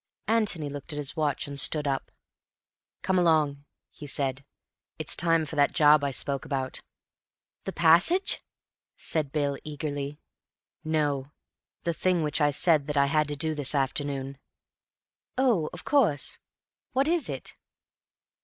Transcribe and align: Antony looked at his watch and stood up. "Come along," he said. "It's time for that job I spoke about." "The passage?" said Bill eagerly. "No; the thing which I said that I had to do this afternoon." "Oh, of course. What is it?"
Antony 0.27 0.67
looked 0.67 0.91
at 0.93 0.97
his 0.97 1.15
watch 1.15 1.47
and 1.47 1.59
stood 1.59 1.87
up. 1.87 2.09
"Come 3.03 3.19
along," 3.19 3.65
he 3.91 4.07
said. 4.07 4.43
"It's 4.97 5.15
time 5.15 5.45
for 5.45 5.55
that 5.55 5.73
job 5.73 6.03
I 6.03 6.09
spoke 6.09 6.43
about." 6.43 6.81
"The 7.65 7.71
passage?" 7.71 8.41
said 8.97 9.31
Bill 9.31 9.59
eagerly. 9.63 10.19
"No; 10.83 11.29
the 11.83 11.93
thing 11.93 12.23
which 12.23 12.41
I 12.41 12.49
said 12.49 12.87
that 12.87 12.97
I 12.97 13.05
had 13.05 13.27
to 13.27 13.35
do 13.35 13.53
this 13.53 13.75
afternoon." 13.75 14.39
"Oh, 15.37 15.69
of 15.71 15.83
course. 15.85 16.39
What 16.93 17.07
is 17.07 17.29
it?" 17.29 17.55